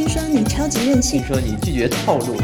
[0.00, 2.34] 听说你超级任性听，说你拒绝套路，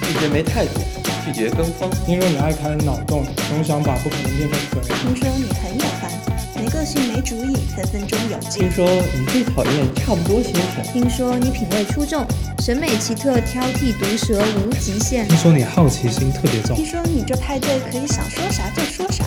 [0.00, 0.80] 拒绝没态度，
[1.26, 1.90] 拒绝跟风。
[2.06, 4.98] 听说你爱开脑洞，总想把不可能变成可能。
[5.00, 6.10] 听说你很有范，
[6.56, 8.72] 没个性没主意，分分钟有劲听。
[8.72, 10.82] 说你最讨厌差不多先生。
[10.90, 12.24] 听说你品味出众，
[12.60, 15.28] 审美奇特，挑剔毒舌无极限。
[15.28, 19.22] 听说你好奇心特别重听，说你这派对可以想说啥就说啥。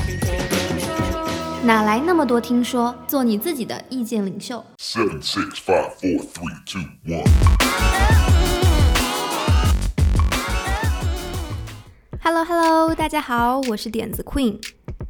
[1.62, 2.96] 哪来那么多听说？
[3.06, 4.66] 做你自己的意见领袖。
[4.78, 7.26] Seven, six, five, four, three, two, one.
[12.24, 14.58] Hello Hello，大家好，我是点子 Queen。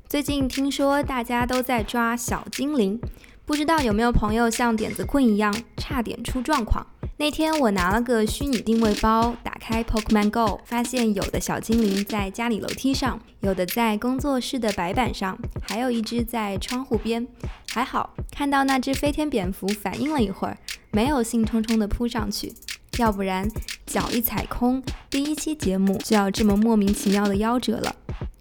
[0.08, 3.00] 最近听说大家都在抓小精灵，
[3.46, 6.88] 不知道有没有朋友像点子 Queen 一样差点出状况？
[7.20, 17.28] 那天我拿了个虚拟定位包，打开 Pokemon Go，发现有的小精灵在家里楼梯上，有的在工作室的白板上，还有一只在窗户边。
[17.72, 20.58] 还好看到那只飞天蝙蝠，反应了一会儿，
[20.92, 22.54] 没有兴冲冲地扑上去，
[22.98, 23.46] 要不然
[23.86, 27.94] 脚一踩空，第一期节目就要这么莫名其妙的夭折了。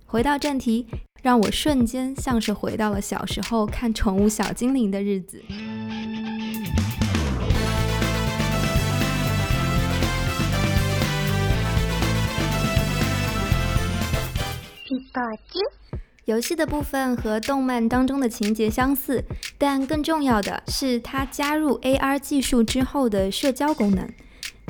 [0.07, 0.87] 回到正题，
[1.21, 5.43] 让我瞬间像是回到了小时候看宠物小精灵的日子。
[16.25, 19.25] 游戏的部分和动漫当中的情节相似，
[19.57, 24.07] 但更重要的是它加入 AR 技术之后的社交功能。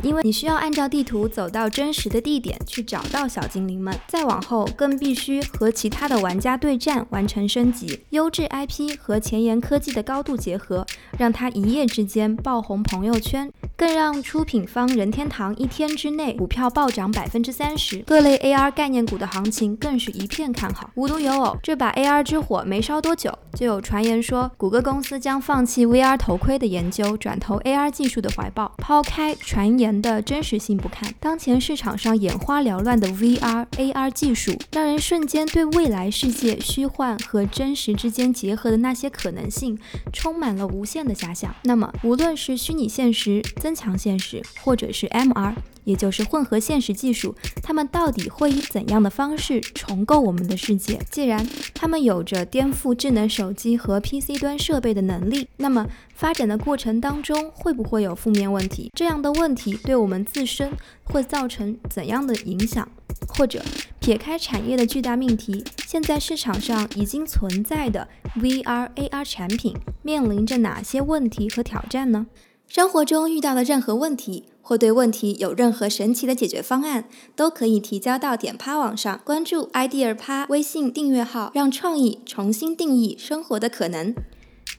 [0.05, 8.05] 因为你需要按照地图走到真实的地点去找到小精灵们，再往后更必须和其他的玩家对战完成升级。
[8.11, 10.87] 优质 IP 和前沿科技的高度结合，
[11.19, 20.91] 让它一夜之间爆红朋友圈，更让出品方任天堂一天之内股票暴涨百分之三十，各类 AR 概念股的行情更是一片看好。
[20.97, 28.75] 无独有偶，这把 AR 之火没烧多久，就有传言说谷歌公司将放弃 VR 头盔的研究，转投 AR 技术的怀抱。
[28.79, 39.79] 抛开传言的真实性不看，当前市场上眼花缭乱的 VR、AR 技术，让人瞬间对未来世界虚幻和真实之间结合的那些可能性，
[40.13, 41.55] 充满了无限的遐想。
[41.63, 45.53] 那么，无论是虚拟现实、增强现实，或者是 MR。
[45.85, 50.99] 也就是混合现实技术，它们到底会以怎样的方式重构我们的世界？
[51.11, 58.91] 既然它们有着颠覆智能手机和 PC 端设备的能力，那么发展的过程当中会不会有负面问题？
[58.95, 60.73] 这样的问题对我们自身
[61.05, 62.87] 会造成怎样的影响？
[63.27, 63.63] 或者
[63.99, 68.07] 撇开产业的巨大命题，现在市场上已经存在的
[68.37, 72.27] VR、AR 产品面临着哪些问题和挑战呢？
[72.69, 84.15] 生活中遇到的任何问题，或对问题有任何神奇的解决方案，都可以提交到点趴网上，关注 idea 趴微信订阅号，让创意重新定义生活的可能。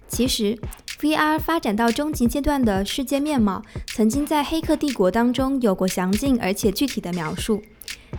[0.07, 0.55] 其实
[1.01, 7.63] ，VR 发展到终极阶段的世界面貌，曾经在《黑客帝国》当中有过详尽而且具体的描述。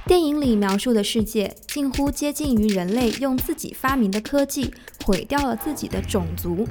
[0.05, 6.67] 电影里描述的世界，近乎接近于人类用自己发明的科技毁掉了自己的种族。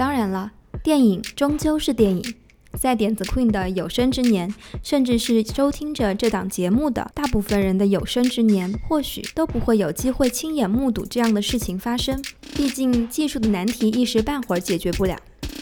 [0.00, 0.50] 当然了，
[0.82, 2.34] 电影终究是电影。
[2.78, 12.18] 在点子 Queen 的有生之年，甚至是收听着这档节目的大部分人的有生之年，或许都不会有机会亲眼目睹这样的事情发生。
[12.56, 15.18] 毕竟技术的难题一时半会儿解决不了，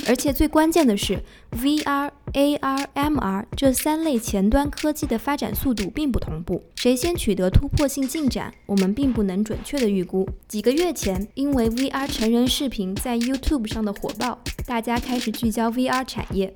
[0.08, 10.26] 而且最关键的是，VR、AR、MR 这三类前端科技的发展速度并不同步，谁先取得突破性进展，我们并不能准确的预估。
[10.48, 16.54] 几个月前，因为 VR 成人视频在 YouTube 上的火爆，大家开始聚焦 VR 产业。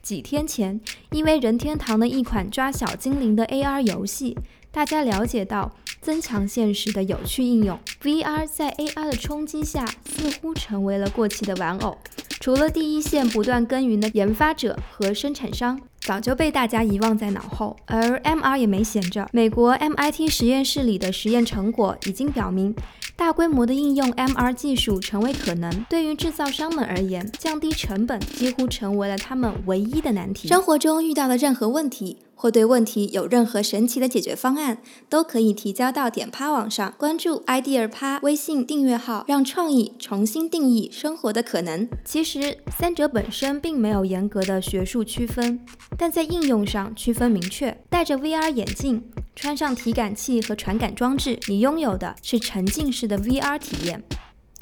[0.00, 0.80] 几天前，
[1.10, 4.38] 因为任天堂的一款抓小精灵的 AR 游戏，
[4.70, 7.76] 大家了解到增强现实的有趣应用。
[8.02, 11.98] VR 在 AR 的冲击下，似乎成为了过气的玩偶。
[12.42, 17.76] 除了第一线不断耕耘的研发者和生产商，早就被大家遗忘在脑后。
[17.86, 22.74] 而 MR 也没闲着，美国 MIT 实验室里的实验成果已经表明。
[23.22, 30.48] 大规模的应用 MR 技术成为可能，对于制造商们而言，降低成本几乎成为了他们唯一的难题。
[30.48, 34.78] 生活中遇到的任何问题，或对问题有任何神奇的解决方案，
[35.08, 41.88] 都可以提交到点趴网上，关注 idea 趴微信订阅号，让创意重新定义生活的可能。
[42.04, 45.60] 其实三者本身并没有严格的学术区分，
[45.96, 47.80] 但在应用上区分明确。
[47.88, 49.04] 戴着 VR 眼镜。
[49.34, 54.02] 穿上体感器和传感装置，你拥有的是沉浸式的 VR 体验，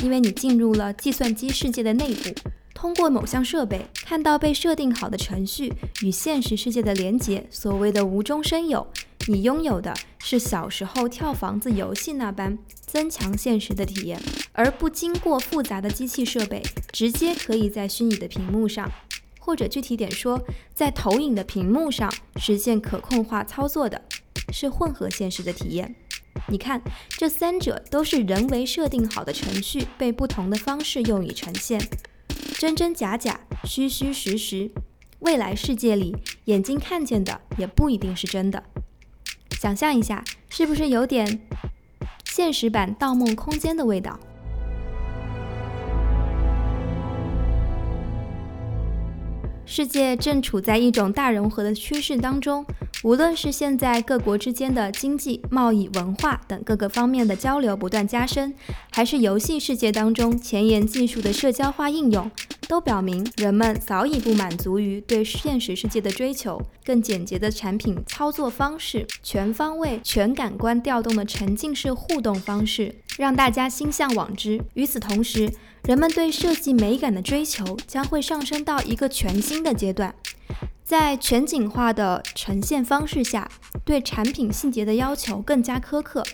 [0.03, 2.35] 因为你进入了计算机世界的内部，
[2.73, 5.73] 通过某项设备看到被设定好的程序
[6.03, 8.87] 与现实世界的连接，所谓的无中生有，
[9.27, 14.19] 你拥有的是小时候跳房子游戏那般增强现实的体验，
[14.53, 16.63] 而不经过复杂的机器设备，
[16.93, 18.91] 直接可以在虚拟的屏幕上，
[19.39, 20.41] 或者具体点说，
[20.73, 24.01] 在投影的屏幕上实现可控化操作的，
[24.53, 25.95] 是混合现实的体验。
[26.49, 31.81] 你看，这三者都是人为设定好的程序，被不同的方式用以呈现，
[32.59, 34.71] 真真假假，虚虚实实。
[35.21, 36.17] 未来世界里，
[36.47, 38.65] 眼睛看见的也不一定是真的。
[39.61, 41.41] 想象一下，是不是有点
[42.25, 44.19] 现实版《盗梦空间》的味道？
[49.73, 52.67] 世界正处在一种大融合的趋势当中，
[53.05, 58.53] 无论是现在各国之间的经济、贸易、文化等各个方面的交流不断加深，
[58.91, 62.29] 还是游戏世界当中前沿技术的社交化应用，
[62.71, 74.63] 都表明人们早已不满足于对现实世界的追求，更简洁的产品操作方式、全方位、全感官调动的沉浸式互动方式，让大家心向往之。
[74.75, 75.53] 与此同时，
[75.83, 80.15] 人们对设计美感的追求将会上升到一个全新的阶段，
[80.91, 83.49] 在全景化的呈现方式下，
[83.85, 86.27] 对产品细节的要求更加苛刻。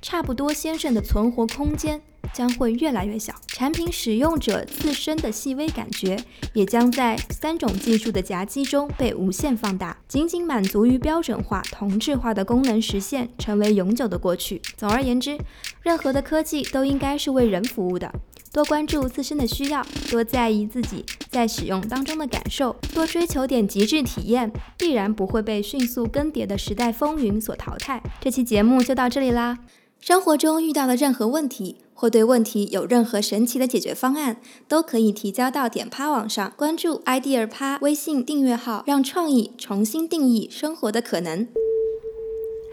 [0.00, 2.00] 差不多先生的存活空间
[2.32, 6.16] 将会越来越小，产品使用者自身的细微感觉
[6.52, 9.96] 也将在三种技术的夹击中被无限放大。
[10.06, 14.62] 仅仅满足于标准化、同质化的功能实现，成为永久的过去。
[14.76, 15.36] 总而言之，
[15.82, 18.12] 任何的科技都应该是为人服务的。
[18.54, 28.00] 多关注自身的需要，多在意自己在使用当中的感受，多追求点极致体验，必然不会被迅速更迭的时代风云所淘汰。
[28.20, 29.58] 这期节目就到这里啦！
[29.98, 34.36] 生活中遇到的任何问题，或对问题有任何神奇的解决方案，
[34.68, 41.48] 都可以提交到点趴网上，关注 idea 趴微信订阅号，让创意重新定义生活的可能。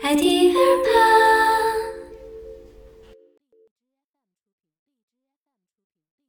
[0.03, 1.60] idea 趴。